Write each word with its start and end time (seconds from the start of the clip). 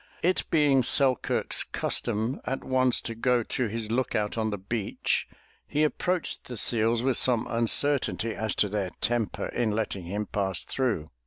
It 0.23 0.45
being 0.49 0.81
Selkirk's 0.81 1.63
custom 1.63 2.41
at 2.43 2.63
once 2.63 3.01
to 3.01 3.13
go 3.13 3.43
to 3.43 3.67
his 3.67 3.91
look 3.91 4.15
out 4.15 4.35
on 4.35 4.49
the 4.49 4.57
beach, 4.57 5.27
he 5.67 5.83
approached 5.83 6.45
the 6.45 6.57
seals 6.57 7.03
with 7.03 7.17
some 7.17 7.45
uncertainty 7.47 8.33
as 8.33 8.55
to 8.55 8.67
their 8.67 8.89
temper 8.99 9.49
in 9.49 9.69
letting 9.69 10.05
him 10.05 10.25
pass 10.25 10.63
through. 10.63 11.11